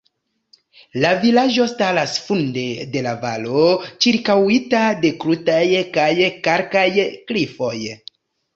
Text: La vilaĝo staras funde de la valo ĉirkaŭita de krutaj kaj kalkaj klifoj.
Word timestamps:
La 1.03 1.09
vilaĝo 1.25 1.67
staras 1.73 2.15
funde 2.29 2.63
de 2.95 3.03
la 3.09 3.13
valo 3.27 3.67
ĉirkaŭita 4.07 4.81
de 5.05 5.15
krutaj 5.27 5.61
kaj 6.01 6.09
kalkaj 6.51 6.89
klifoj. 7.31 7.75